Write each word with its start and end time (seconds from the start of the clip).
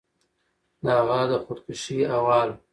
د 0.83 0.85
هغه 0.97 1.19
د 1.31 1.33
خودکشي 1.45 1.97
احوال 2.13 2.49